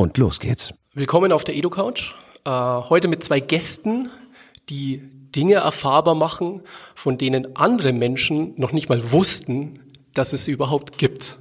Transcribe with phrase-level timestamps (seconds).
[0.00, 0.72] Und los geht's.
[0.94, 2.14] Willkommen auf der EduCouch.
[2.46, 4.08] Äh, heute mit zwei Gästen,
[4.70, 5.02] die
[5.36, 6.62] Dinge erfahrbar machen,
[6.94, 9.80] von denen andere Menschen noch nicht mal wussten,
[10.14, 11.38] dass es sie überhaupt gibt.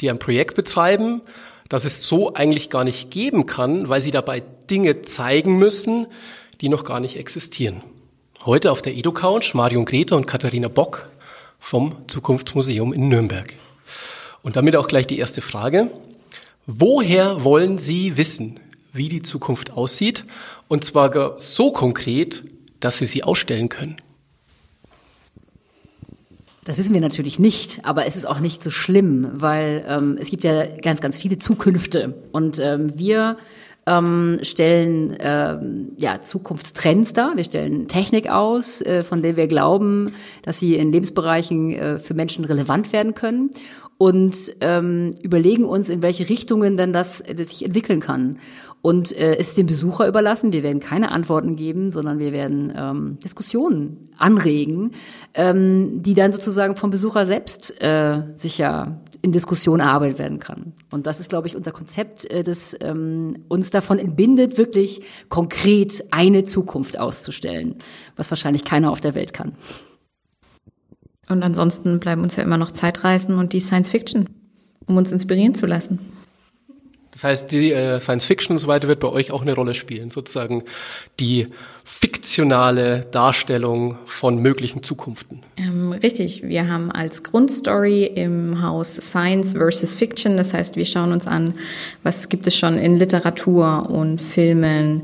[0.00, 1.22] Die ein Projekt betreiben,
[1.68, 6.06] das es so eigentlich gar nicht geben kann, weil sie dabei Dinge zeigen müssen,
[6.60, 7.82] die noch gar nicht existieren.
[8.46, 11.08] Heute auf der EduCouch Marion Greta und Katharina Bock
[11.58, 13.52] vom Zukunftsmuseum in Nürnberg.
[14.42, 15.90] Und damit auch gleich die erste Frage.
[16.72, 18.60] Woher wollen Sie wissen,
[18.92, 20.24] wie die Zukunft aussieht?
[20.68, 22.44] Und zwar so konkret,
[22.78, 23.96] dass Sie sie ausstellen können.
[26.64, 30.30] Das wissen wir natürlich nicht, aber es ist auch nicht so schlimm, weil ähm, es
[30.30, 32.22] gibt ja ganz, ganz viele Zukünfte.
[32.30, 33.36] Und ähm, wir
[33.86, 37.36] ähm, stellen ähm, ja, Zukunftstrends dar.
[37.36, 40.12] Wir stellen Technik aus, äh, von der wir glauben,
[40.42, 43.50] dass sie in Lebensbereichen äh, für Menschen relevant werden können
[44.00, 48.38] und ähm, überlegen uns, in welche Richtungen denn das, das sich entwickeln kann.
[48.80, 50.54] Und äh, ist dem Besucher überlassen.
[50.54, 54.92] Wir werden keine Antworten geben, sondern wir werden ähm, Diskussionen anregen,
[55.34, 60.72] ähm, die dann sozusagen vom Besucher selbst äh, sicher in Diskussion erarbeitet werden kann.
[60.90, 66.04] Und das ist, glaube ich, unser Konzept, äh, das ähm, uns davon entbindet, wirklich konkret
[66.10, 67.74] eine Zukunft auszustellen,
[68.16, 69.52] was wahrscheinlich keiner auf der Welt kann.
[71.28, 74.28] Und ansonsten bleiben uns ja immer noch Zeitreisen und die Science Fiction,
[74.86, 75.98] um uns inspirieren zu lassen.
[77.12, 79.74] Das heißt, die äh, Science Fiction und so weiter wird bei euch auch eine Rolle
[79.74, 80.62] spielen, sozusagen
[81.18, 81.48] die
[81.84, 85.40] fiktionale Darstellung von möglichen Zukunften.
[85.56, 91.12] Ähm, richtig, wir haben als Grundstory im Haus Science versus Fiction, das heißt, wir schauen
[91.12, 91.54] uns an,
[92.04, 95.02] was gibt es schon in Literatur und Filmen,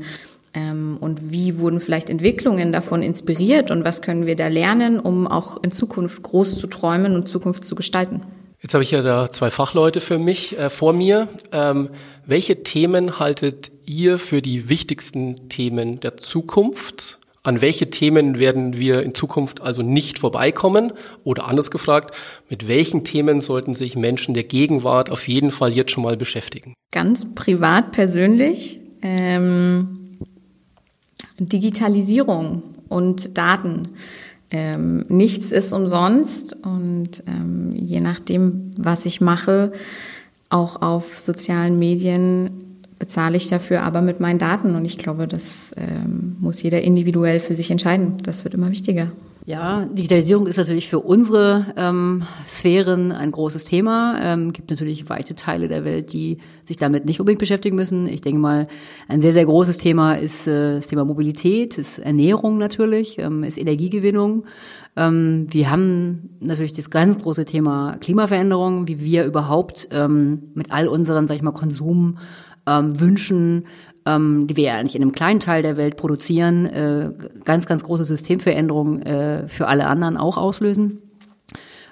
[0.99, 5.61] und wie wurden vielleicht Entwicklungen davon inspiriert und was können wir da lernen, um auch
[5.63, 8.21] in Zukunft groß zu träumen und Zukunft zu gestalten?
[8.61, 11.27] Jetzt habe ich ja da zwei Fachleute für mich äh, vor mir.
[11.51, 11.89] Ähm,
[12.25, 17.19] welche Themen haltet ihr für die wichtigsten Themen der Zukunft?
[17.43, 20.91] An welche Themen werden wir in Zukunft also nicht vorbeikommen?
[21.23, 22.13] Oder anders gefragt,
[22.49, 26.73] mit welchen Themen sollten sich Menschen der Gegenwart auf jeden Fall jetzt schon mal beschäftigen?
[26.91, 28.79] Ganz privat, persönlich.
[29.01, 29.96] Ähm
[31.39, 33.83] Digitalisierung und Daten.
[34.49, 39.73] Ähm, nichts ist umsonst und ähm, je nachdem, was ich mache,
[40.49, 42.51] auch auf sozialen Medien
[42.97, 47.39] bezahle ich dafür aber mit meinen Daten und ich glaube, das ähm, muss jeder individuell
[47.39, 48.15] für sich entscheiden.
[48.23, 49.11] Das wird immer wichtiger.
[49.47, 54.17] Ja, Digitalisierung ist natürlich für unsere ähm, Sphären ein großes Thema.
[54.21, 58.07] Ähm, gibt natürlich weite Teile der Welt, die sich damit nicht unbedingt beschäftigen müssen.
[58.09, 58.67] Ich denke mal,
[59.07, 63.57] ein sehr, sehr großes Thema ist äh, das Thema Mobilität, ist Ernährung natürlich, ähm, ist
[63.57, 64.43] Energiegewinnung.
[64.97, 70.89] Ähm, wir haben natürlich das ganz große Thema Klimaveränderung, wie wir überhaupt ähm, mit all
[70.89, 72.17] unseren, sag ich mal, Konsumwünschen
[72.67, 73.65] ähm, Wünschen,
[74.07, 77.11] ähm, die wir ja nicht in einem kleinen Teil der Welt produzieren, äh,
[77.43, 81.01] ganz, ganz große Systemveränderungen äh, für alle anderen auch auslösen.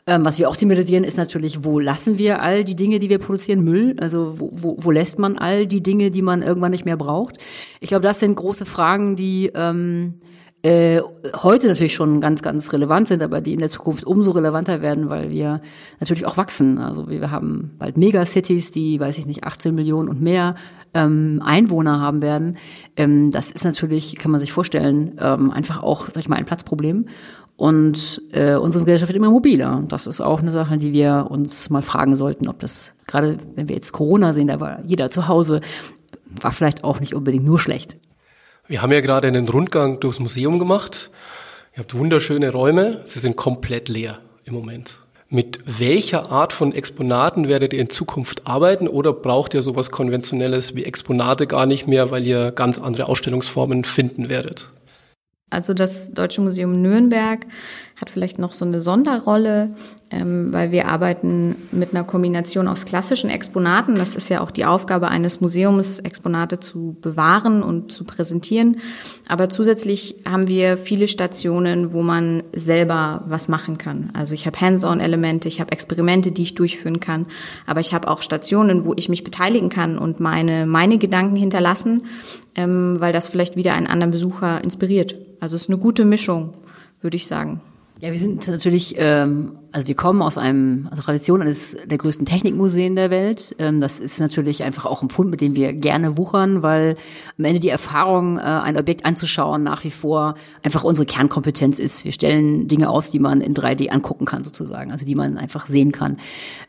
[0.07, 3.17] Ähm, was wir auch thematisieren, ist natürlich, wo lassen wir all die Dinge, die wir
[3.17, 3.95] produzieren, Müll?
[3.99, 7.37] Also wo, wo, wo lässt man all die Dinge, die man irgendwann nicht mehr braucht?
[7.81, 10.21] Ich glaube, das sind große Fragen, die ähm,
[10.65, 10.99] äh,
[11.43, 15.11] heute natürlich schon ganz, ganz relevant sind, aber die in der Zukunft umso relevanter werden,
[15.11, 15.61] weil wir
[15.99, 16.79] natürlich auch wachsen.
[16.79, 20.55] Also wir haben bald Megacities, die, weiß ich nicht, 18 Millionen und mehr
[20.95, 22.57] ähm, Einwohner haben werden,
[22.95, 26.45] ähm, das ist natürlich, kann man sich vorstellen, ähm, einfach auch, sag ich mal, ein
[26.45, 27.09] Platzproblem.
[27.57, 29.83] Und äh, unsere Gesellschaft wird immer mobiler.
[29.87, 33.69] Das ist auch eine Sache, die wir uns mal fragen sollten, ob das, gerade wenn
[33.69, 35.61] wir jetzt Corona sehen, da war jeder zu Hause,
[36.41, 37.97] war vielleicht auch nicht unbedingt nur schlecht.
[38.67, 41.11] Wir haben ja gerade einen Rundgang durchs Museum gemacht.
[41.73, 43.01] Ihr habt wunderschöne Räume.
[43.03, 44.97] Sie sind komplett leer im Moment.
[45.29, 50.73] Mit welcher Art von Exponaten werdet ihr in Zukunft arbeiten oder braucht ihr sowas Konventionelles
[50.73, 54.67] wie Exponate gar nicht mehr, weil ihr ganz andere Ausstellungsformen finden werdet?
[55.51, 57.45] Also das Deutsche Museum Nürnberg
[57.95, 59.69] hat vielleicht noch so eine Sonderrolle,
[60.11, 63.95] ähm, weil wir arbeiten mit einer Kombination aus klassischen Exponaten.
[63.95, 68.77] Das ist ja auch die Aufgabe eines Museums, Exponate zu bewahren und zu präsentieren.
[69.29, 74.09] Aber zusätzlich haben wir viele Stationen, wo man selber was machen kann.
[74.13, 77.25] Also ich habe Hands-on-Elemente, ich habe Experimente, die ich durchführen kann,
[77.65, 82.03] aber ich habe auch Stationen, wo ich mich beteiligen kann und meine, meine Gedanken hinterlassen,
[82.55, 85.15] ähm, weil das vielleicht wieder einen anderen Besucher inspiriert.
[85.39, 86.53] Also es ist eine gute Mischung,
[87.01, 87.61] würde ich sagen.
[88.01, 92.25] Ja, wir sind natürlich, ähm, also wir kommen aus einem also Tradition eines der größten
[92.25, 93.53] Technikmuseen der Welt.
[93.59, 96.95] Ähm, das ist natürlich einfach auch ein Pfund, mit dem wir gerne wuchern, weil
[97.37, 102.05] am Ende die Erfahrung, äh, ein Objekt anzuschauen, nach wie vor einfach unsere Kernkompetenz ist.
[102.05, 105.67] Wir stellen Dinge aus, die man in 3D angucken kann, sozusagen, also die man einfach
[105.67, 106.19] sehen kann.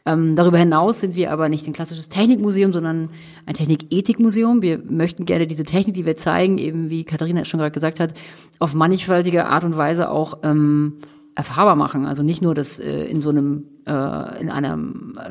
[0.05, 3.11] Ähm, darüber hinaus sind wir aber nicht ein klassisches Technikmuseum, sondern
[3.47, 4.63] ein Technikethikmuseum.
[4.63, 8.15] Wir möchten gerne diese Technik, die wir zeigen, eben wie Katharina schon gerade gesagt hat,
[8.59, 10.95] auf mannigfaltige Art und Weise auch ähm,
[11.37, 12.07] erfahrbar machen.
[12.07, 14.79] Also nicht nur das äh, in so einem äh, in einer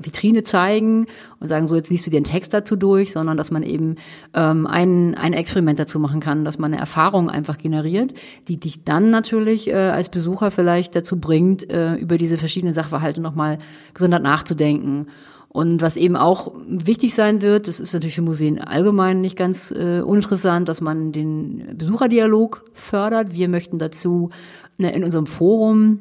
[0.02, 1.08] Vitrine zeigen
[1.40, 3.96] und sagen, so jetzt liest du dir einen Text dazu durch, sondern dass man eben
[4.34, 8.14] ähm, ein, ein Experiment dazu machen kann, dass man eine Erfahrung einfach generiert,
[8.48, 13.20] die dich dann natürlich äh, als Besucher vielleicht dazu bringt, äh, über diese verschiedenen Sachverhalte
[13.20, 13.58] nochmal
[13.94, 15.08] gesondert nachzudenken.
[15.56, 19.72] Und was eben auch wichtig sein wird, das ist natürlich für Museen allgemein nicht ganz
[19.72, 23.34] äh, uninteressant, dass man den Besucherdialog fördert.
[23.34, 24.32] Wir möchten dazu
[24.78, 26.00] in unserem Forum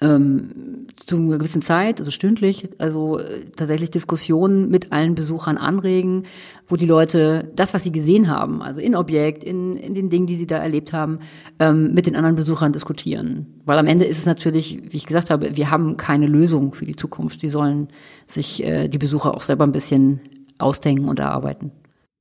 [0.00, 6.24] ähm, zu einer gewissen Zeit, also stündlich, also äh, tatsächlich Diskussionen mit allen Besuchern anregen,
[6.68, 10.26] wo die Leute das, was sie gesehen haben, also in Objekt, in, in den Dingen,
[10.26, 11.18] die sie da erlebt haben,
[11.58, 13.60] ähm, mit den anderen Besuchern diskutieren.
[13.64, 16.86] Weil am Ende ist es natürlich, wie ich gesagt habe, wir haben keine Lösung für
[16.86, 17.42] die Zukunft.
[17.42, 17.88] Die sollen
[18.26, 20.20] sich äh, die Besucher auch selber ein bisschen
[20.58, 21.72] ausdenken und erarbeiten.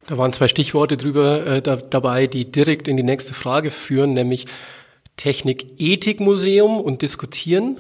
[0.08, 4.14] Da waren zwei Stichworte drüber äh, da, dabei, die direkt in die nächste Frage führen,
[4.14, 4.48] nämlich
[5.20, 7.78] Technik-Ethik-Museum und diskutieren,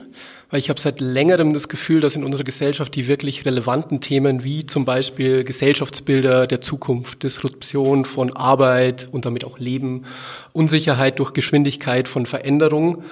[0.50, 4.44] weil ich habe seit längerem das Gefühl, dass in unserer Gesellschaft die wirklich relevanten Themen
[4.44, 10.03] wie zum Beispiel Gesellschaftsbilder der Zukunft, Disruption von Arbeit und damit auch Leben,
[10.51, 13.03] Unsicherheit durch Geschwindigkeit von Veränderung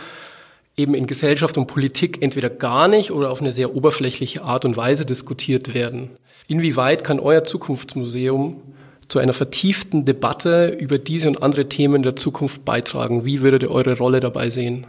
[0.75, 4.75] eben in Gesellschaft und Politik entweder gar nicht oder auf eine sehr oberflächliche Art und
[4.75, 6.11] Weise diskutiert werden.
[6.47, 8.61] Inwieweit kann euer Zukunftsmuseum
[9.07, 13.25] zu einer vertieften Debatte über diese und andere Themen der Zukunft beitragen?
[13.25, 14.85] Wie würdet ihr eure Rolle dabei sehen?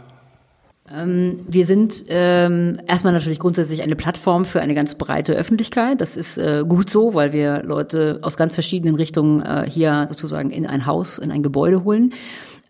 [0.91, 6.01] Ähm, wir sind ähm, erstmal natürlich grundsätzlich eine Plattform für eine ganz breite Öffentlichkeit.
[6.01, 10.49] Das ist äh, gut so, weil wir Leute aus ganz verschiedenen Richtungen äh, hier sozusagen
[10.49, 12.13] in ein Haus, in ein Gebäude holen.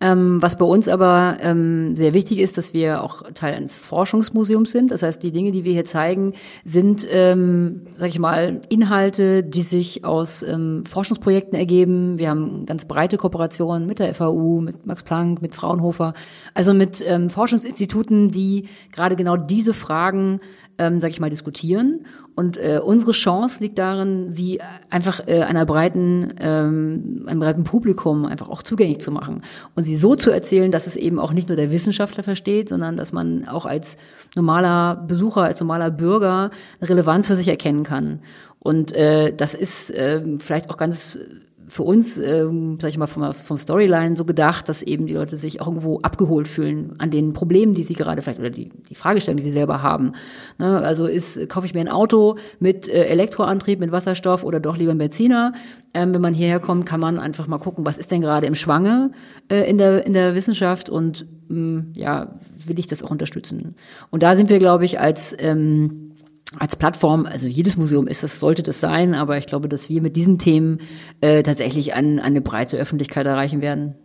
[0.02, 4.72] Ähm, was bei uns aber ähm, sehr wichtig ist, dass wir auch Teil eines Forschungsmuseums
[4.72, 4.92] sind.
[4.92, 9.62] Das heißt, die Dinge, die wir hier zeigen, sind, ähm, sag ich mal, Inhalte, die
[9.62, 12.18] sich aus ähm, Forschungsprojekten ergeben.
[12.18, 16.14] Wir haben ganz breite Kooperationen mit der FAU, mit Max Planck, mit Fraunhofer,
[16.54, 20.40] also mit ähm, Forschungsinstituten, die gerade genau diese Fragen
[20.80, 22.06] ähm, sag ich mal, diskutieren.
[22.36, 28.26] Und äh, unsere Chance liegt darin, sie einfach äh, einer breiten, ähm, einem breiten Publikum
[28.26, 29.42] einfach auch zugänglich zu machen
[29.76, 32.96] und sie so zu erzählen, dass es eben auch nicht nur der Wissenschaftler versteht, sondern
[32.96, 33.98] dass man auch als
[34.36, 38.20] normaler Besucher, als normaler Bürger eine Relevanz für sich erkennen kann.
[38.60, 41.20] Und äh, das ist äh, vielleicht auch ganz
[41.70, 45.38] für uns, ähm, sag ich mal, vom, vom Storyline so gedacht, dass eben die Leute
[45.38, 48.96] sich auch irgendwo abgeholt fühlen an den Problemen, die sie gerade vielleicht oder die, die
[48.96, 50.14] Fragestellung, die sie selber haben.
[50.58, 50.80] Ne?
[50.80, 54.92] Also ist, kaufe ich mir ein Auto mit äh, Elektroantrieb, mit Wasserstoff oder doch lieber
[54.92, 55.54] ein Benziner?
[55.94, 58.56] Ähm, wenn man hierher kommt, kann man einfach mal gucken, was ist denn gerade im
[58.56, 59.12] Schwange
[59.50, 63.76] äh, in, der, in der Wissenschaft und mh, mm, ja, will ich das auch unterstützen.
[64.10, 66.09] Und da sind wir, glaube ich, als ähm,
[66.58, 70.02] als Plattform, also jedes Museum ist das, sollte das sein, aber ich glaube, dass wir
[70.02, 70.82] mit diesen Themen
[71.22, 73.96] äh, tatsächlich an, an eine breite Öffentlichkeit erreichen werden.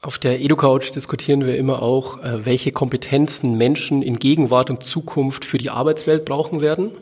[0.00, 5.44] Auf der EduCouch diskutieren wir immer auch, äh, welche Kompetenzen Menschen in Gegenwart und Zukunft
[5.44, 6.92] für die Arbeitswelt brauchen werden.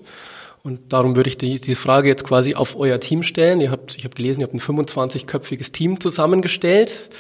[0.63, 3.61] Und darum würde ich die, die Frage jetzt quasi auf euer Team stellen.
[3.61, 7.11] Ihr habt, ich habe gelesen, ihr habt ein 25-köpfiges Team zusammengestellt.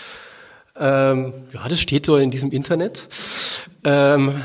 [0.76, 3.06] Ähm, ja, das steht so in diesem Internet.
[3.84, 4.42] Ähm,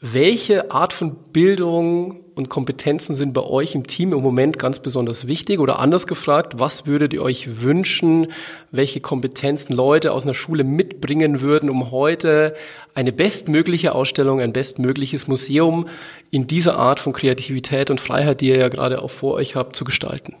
[0.00, 5.26] welche Art von Bildung und Kompetenzen sind bei euch im Team im Moment ganz besonders
[5.26, 5.58] wichtig?
[5.58, 8.28] Oder anders gefragt, was würdet ihr euch wünschen,
[8.70, 12.54] welche Kompetenzen Leute aus einer Schule mitbringen würden, um heute
[12.94, 15.88] eine bestmögliche Ausstellung, ein bestmögliches Museum
[16.30, 19.74] in dieser Art von Kreativität und Freiheit, die ihr ja gerade auch vor euch habt,
[19.74, 20.36] zu gestalten?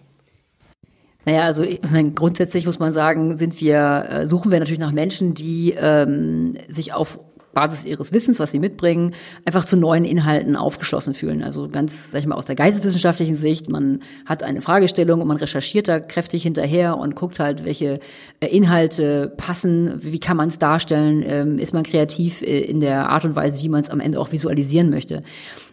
[1.24, 5.34] Naja, also meine, grundsätzlich muss man sagen, sind wir, äh, suchen wir natürlich nach Menschen,
[5.34, 7.18] die ähm, sich auf
[7.54, 9.14] Basis ihres Wissens, was sie mitbringen,
[9.44, 11.42] einfach zu neuen Inhalten aufgeschlossen fühlen.
[11.42, 15.36] Also ganz, sag ich mal, aus der geisteswissenschaftlichen Sicht, man hat eine Fragestellung und man
[15.36, 17.98] recherchiert da kräftig hinterher und guckt halt, welche
[18.40, 23.08] äh, Inhalte passen, wie kann man es darstellen, ähm, ist man kreativ äh, in der
[23.10, 25.22] Art und Weise, wie man es am Ende auch visualisieren möchte.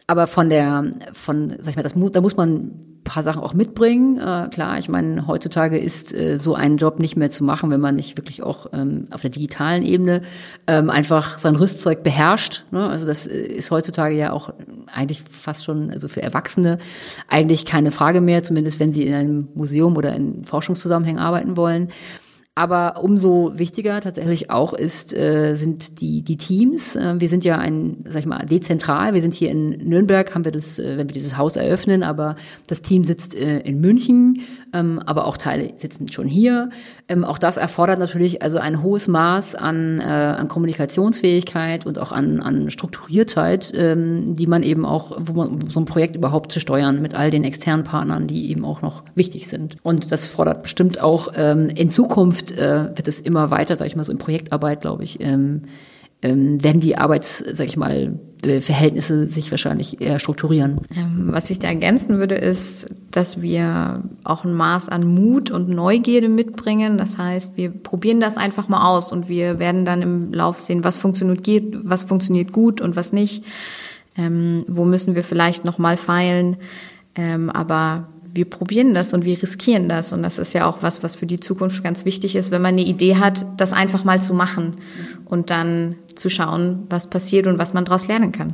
[0.07, 4.17] Aber von der, von, sag ich mal, das, da muss man paar Sachen auch mitbringen.
[4.17, 7.79] Äh, klar, ich meine, heutzutage ist äh, so ein Job nicht mehr zu machen, wenn
[7.79, 10.21] man nicht wirklich auch ähm, auf der digitalen Ebene
[10.67, 12.65] ähm, einfach sein Rüstzeug beherrscht.
[12.71, 12.89] Ne?
[12.89, 14.49] Also das äh, ist heutzutage ja auch
[14.93, 16.77] eigentlich fast schon, also für Erwachsene
[17.29, 21.89] eigentlich keine Frage mehr, zumindest wenn sie in einem Museum oder in Forschungszusammenhängen arbeiten wollen.
[22.57, 26.95] Aber umso wichtiger tatsächlich auch ist, äh, sind die, die Teams.
[26.95, 29.13] Äh, wir sind ja ein, sag ich mal, dezentral.
[29.13, 32.37] Wir sind hier in Nürnberg, haben wir das, äh, wenn wir dieses Haus eröffnen, aber
[32.67, 34.39] das Team sitzt äh, in München,
[34.71, 36.69] ähm, aber auch Teile sitzen schon hier.
[37.09, 42.13] Ähm, auch das erfordert natürlich also ein hohes Maß an, äh, an Kommunikationsfähigkeit und auch
[42.13, 46.61] an, an Strukturiertheit, ähm, die man eben auch, wo man so ein Projekt überhaupt zu
[46.61, 49.75] steuern mit all den externen Partnern, die eben auch noch wichtig sind.
[49.83, 53.87] Und das fordert bestimmt auch ähm, in Zukunft Zukunft äh, wird es immer weiter, sage
[53.87, 55.63] ich mal so in Projektarbeit, glaube ich, ähm,
[56.21, 60.81] ähm, werden die Arbeits, sag ich mal, äh, Verhältnisse sich wahrscheinlich eher strukturieren.
[60.95, 65.69] Ähm, was ich da ergänzen würde, ist, dass wir auch ein Maß an Mut und
[65.69, 66.97] Neugierde mitbringen.
[66.97, 70.83] Das heißt, wir probieren das einfach mal aus und wir werden dann im Lauf sehen,
[70.83, 73.43] was funktioniert, was funktioniert gut und was nicht.
[74.17, 76.55] Ähm, wo müssen wir vielleicht noch mal feilen?
[77.15, 80.11] Ähm, aber wir probieren das und wir riskieren das.
[80.11, 82.73] Und das ist ja auch was, was für die Zukunft ganz wichtig ist, wenn man
[82.73, 84.75] eine Idee hat, das einfach mal zu machen
[85.23, 88.53] und dann zu schauen, was passiert und was man daraus lernen kann.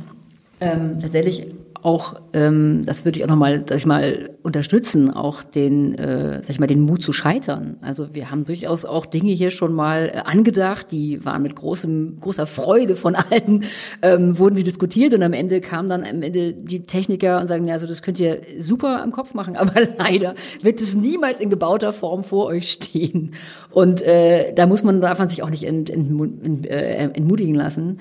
[0.60, 1.48] Ähm, tatsächlich
[1.82, 6.50] auch, ähm, das würde ich auch nochmal, sag ich mal, unterstützen, auch den, äh, sag
[6.50, 7.76] ich mal, den Mut zu scheitern.
[7.80, 12.18] Also wir haben durchaus auch Dinge hier schon mal äh, angedacht, die waren mit großem,
[12.20, 13.64] großer Freude von allen,
[14.00, 17.66] ähm, wurden sie diskutiert und am Ende kamen dann am Ende die Techniker und sagen,
[17.66, 21.50] ja, also das könnt ihr super am Kopf machen, aber leider wird es niemals in
[21.50, 23.32] gebauter Form vor euch stehen.
[23.70, 26.10] Und äh, da muss man, darf man sich auch nicht ent, ent,
[26.44, 27.98] ent, äh, entmutigen lassen.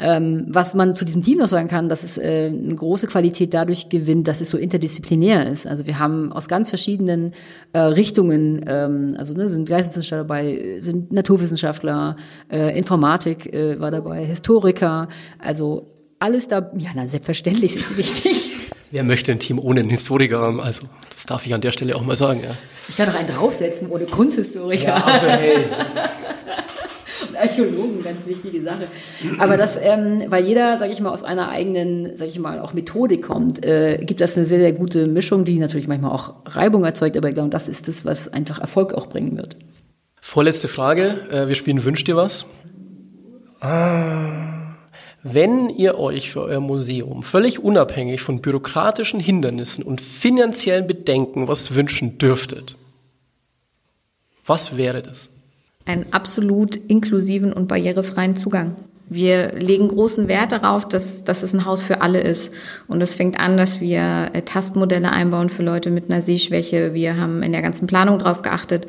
[0.00, 3.54] Ähm, was man zu diesem Team noch sagen kann, dass es äh, eine große Qualität
[3.54, 5.68] dadurch gewinnt, dass es so interdisziplinär ist.
[5.68, 7.32] Also wir haben aus ganz verschiedenen
[7.72, 12.16] äh, Richtungen, ähm, also ne, sind Geisteswissenschaftler dabei, sind Naturwissenschaftler,
[12.50, 15.06] äh, Informatik äh, war dabei, Historiker,
[15.38, 15.86] also
[16.18, 18.50] alles da, ja, na, selbstverständlich sind sie wichtig.
[18.90, 20.60] Wer möchte ein Team ohne einen Historiker haben?
[20.60, 22.56] Also, das darf ich an der Stelle auch mal sagen, ja.
[22.88, 24.84] Ich kann doch einen draufsetzen ohne Kunsthistoriker.
[24.84, 25.64] Ja, aber hey.
[27.40, 28.88] Archäologen, ganz wichtige Sache.
[29.38, 32.74] Aber das, ähm, weil jeder, sage ich mal, aus einer eigenen, sage ich mal, auch
[32.74, 36.84] Methodik kommt, äh, gibt das eine sehr, sehr gute Mischung, die natürlich manchmal auch Reibung
[36.84, 39.56] erzeugt, aber ich glaube, das ist das, was einfach Erfolg auch bringen wird.
[40.20, 42.46] Vorletzte Frage, äh, wir spielen Wünsch dir was?
[43.60, 44.64] Ah.
[45.22, 51.74] Wenn ihr euch für euer Museum völlig unabhängig von bürokratischen Hindernissen und finanziellen Bedenken was
[51.74, 52.76] wünschen dürftet,
[54.44, 55.30] was wäre das?
[55.86, 58.76] Einen absolut inklusiven und barrierefreien Zugang.
[59.06, 62.52] Wir legen großen Wert darauf, dass, dass es ein Haus für alle ist.
[62.88, 66.94] Und es fängt an, dass wir äh, Tastmodelle einbauen für Leute mit einer Sehschwäche.
[66.94, 68.86] Wir haben in der ganzen Planung darauf geachtet,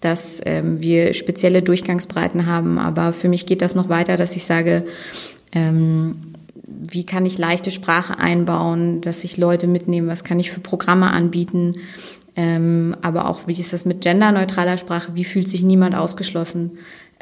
[0.00, 2.78] dass ähm, wir spezielle Durchgangsbreiten haben.
[2.78, 4.84] Aber für mich geht das noch weiter, dass ich sage,
[5.52, 6.16] ähm,
[6.66, 11.10] wie kann ich leichte Sprache einbauen, dass ich Leute mitnehme, was kann ich für Programme
[11.10, 11.76] anbieten,
[12.36, 15.14] ähm, aber auch, wie ist das mit genderneutraler Sprache?
[15.14, 16.72] Wie fühlt sich niemand ausgeschlossen?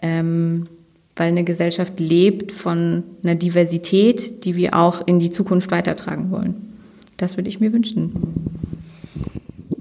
[0.03, 0.67] Ähm,
[1.15, 6.57] weil eine Gesellschaft lebt von einer Diversität, die wir auch in die Zukunft weitertragen wollen.
[7.17, 8.13] Das würde ich mir wünschen.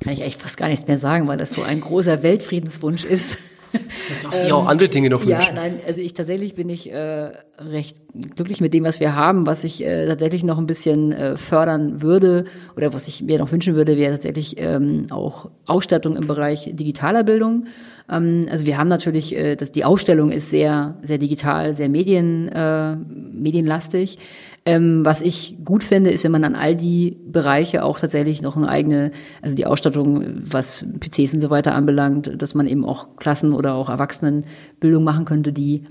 [0.02, 3.40] Kann ich echt fast gar nichts mehr sagen, weil das so ein großer Weltfriedenswunsch ist.
[3.74, 3.84] Man
[4.24, 5.42] darf sich auch andere Dinge noch wünschen.
[5.42, 7.98] Ja, nein, also ich tatsächlich bin ich äh, recht
[8.36, 9.48] glücklich mit dem, was wir haben.
[9.48, 13.52] Was ich äh, tatsächlich noch ein bisschen äh, fördern würde oder was ich mir noch
[13.52, 17.66] wünschen würde, wäre tatsächlich ähm, auch Ausstattung im Bereich digitaler Bildung.
[18.10, 22.50] Ähm, also wir haben natürlich, äh, das, die Ausstellung ist sehr, sehr digital, sehr medien,
[22.50, 24.18] äh, medienlastig.
[24.66, 28.56] Ähm, was ich gut finde, ist, wenn man an all die Bereiche auch tatsächlich noch
[28.56, 33.18] eine eigene, also die Ausstattung, was PCs und so weiter anbelangt, dass man eben auch
[33.18, 35.84] Klassen oder auch Erwachsenenbildung machen könnte, die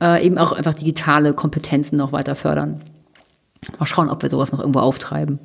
[0.00, 2.80] äh, eben auch einfach digitale Kompetenzen noch weiter fördern.
[3.78, 5.40] Mal schauen, ob wir sowas noch irgendwo auftreiben.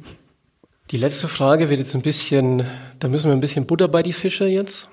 [0.92, 2.64] Die letzte Frage wird jetzt ein bisschen,
[3.00, 4.88] da müssen wir ein bisschen Butter bei die Fische jetzt.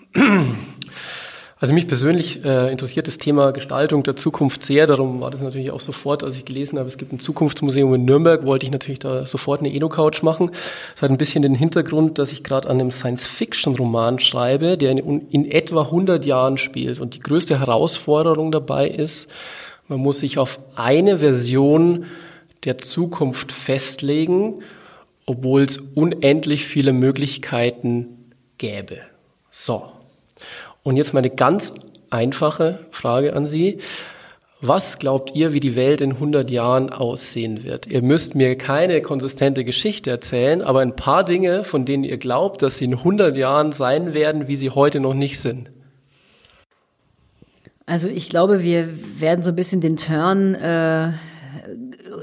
[1.62, 4.88] Also mich persönlich äh, interessiert das Thema Gestaltung der Zukunft sehr.
[4.88, 8.04] Darum war das natürlich auch sofort, als ich gelesen habe, es gibt ein Zukunftsmuseum in
[8.04, 10.50] Nürnberg, wollte ich natürlich da sofort eine Eno-Couch machen.
[10.94, 15.28] Das hat ein bisschen den Hintergrund, dass ich gerade an einem Science-Fiction-Roman schreibe, der in,
[15.28, 16.98] in etwa 100 Jahren spielt.
[16.98, 19.30] Und die größte Herausforderung dabei ist,
[19.86, 22.06] Man muss sich auf eine Version
[22.64, 24.64] der Zukunft festlegen,
[25.26, 28.98] obwohl es unendlich viele Möglichkeiten gäbe.
[29.52, 30.01] So.
[30.82, 31.72] Und jetzt meine ganz
[32.10, 33.78] einfache Frage an Sie.
[34.64, 37.88] Was glaubt ihr, wie die Welt in 100 Jahren aussehen wird?
[37.88, 42.62] Ihr müsst mir keine konsistente Geschichte erzählen, aber ein paar Dinge, von denen ihr glaubt,
[42.62, 45.70] dass sie in 100 Jahren sein werden, wie sie heute noch nicht sind.
[47.86, 51.10] Also ich glaube, wir werden so ein bisschen den Turn äh,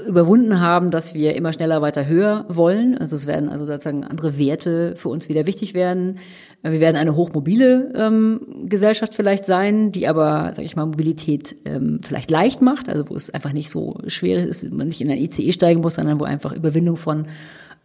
[0.06, 2.96] überwunden haben, dass wir immer schneller weiter höher wollen.
[2.96, 6.18] Also es werden also sozusagen andere Werte für uns wieder wichtig werden.
[6.62, 12.00] Wir werden eine hochmobile ähm, Gesellschaft vielleicht sein, die aber, sag ich mal, Mobilität ähm,
[12.02, 15.16] vielleicht leicht macht, also wo es einfach nicht so schwer ist, man nicht in ein
[15.16, 17.26] ICE steigen muss, sondern wo einfach Überwindung von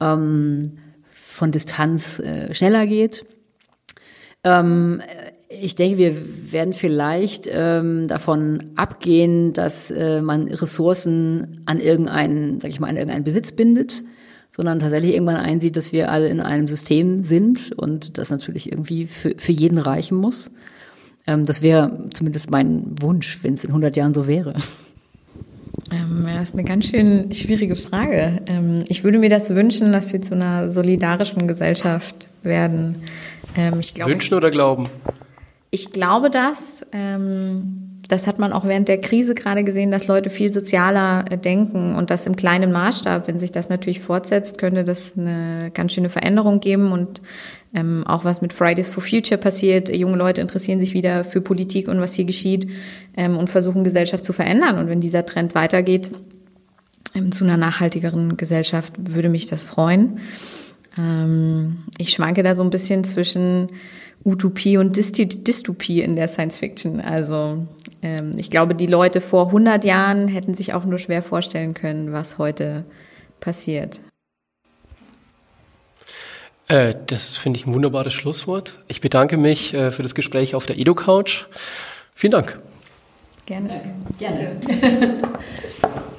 [0.02, 0.74] ähm,
[1.36, 3.26] von Distanz äh, schneller geht.
[4.44, 5.02] Ähm,
[5.50, 6.16] ich denke, wir
[6.52, 12.98] werden vielleicht ähm, davon abgehen, dass äh, man Ressourcen an irgendeinen, sag ich mal, an
[12.98, 14.04] irgendeinen Besitz bindet,
[14.56, 19.06] sondern tatsächlich irgendwann einsieht, dass wir alle in einem System sind und das natürlich irgendwie
[19.06, 20.50] für, für jeden reichen muss.
[21.28, 24.54] Ähm, das wäre zumindest mein Wunsch, wenn es in 100 Jahren so wäre.
[25.92, 28.42] Ähm, ja, ist eine ganz schön schwierige Frage.
[28.48, 32.96] Ähm, ich würde mir das wünschen, dass wir zu einer solidarischen Gesellschaft werden.
[33.58, 34.90] Ähm, ich glaub, wünschen oder glauben?
[35.70, 36.86] Ich glaube das.
[36.94, 41.38] Ähm, das hat man auch während der Krise gerade gesehen, dass Leute viel sozialer äh,
[41.38, 43.28] denken und das im kleinen Maßstab.
[43.28, 47.22] Wenn sich das natürlich fortsetzt, könnte das eine ganz schöne Veränderung geben und
[47.74, 49.90] ähm, auch was mit Fridays for Future passiert.
[49.90, 52.70] Junge Leute interessieren sich wieder für Politik und was hier geschieht
[53.18, 54.78] ähm, und versuchen Gesellschaft zu verändern.
[54.78, 56.12] Und wenn dieser Trend weitergeht
[57.16, 60.20] ähm, zu einer nachhaltigeren Gesellschaft, würde mich das freuen.
[60.98, 63.70] Ähm, ich schwanke da so ein bisschen zwischen
[64.26, 67.00] Utopie und Dystopie in der Science Fiction.
[67.00, 67.68] Also
[68.02, 72.12] ähm, ich glaube, die Leute vor 100 Jahren hätten sich auch nur schwer vorstellen können,
[72.12, 72.86] was heute
[73.40, 74.02] passiert.
[76.68, 78.80] Äh, das finde ich ein wunderbares Schlusswort.
[78.88, 81.46] Ich bedanke mich äh, für das Gespräch auf der Edo Couch.
[82.16, 82.60] Vielen Dank.
[83.46, 83.94] Gerne.
[84.18, 84.60] Gerne.